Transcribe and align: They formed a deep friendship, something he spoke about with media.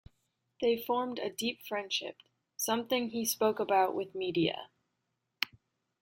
They 0.61 0.77
formed 0.77 1.19
a 1.19 1.29
deep 1.29 1.61
friendship, 1.61 2.23
something 2.57 3.09
he 3.09 3.23
spoke 3.23 3.59
about 3.59 3.93
with 3.93 4.15
media. 4.15 4.71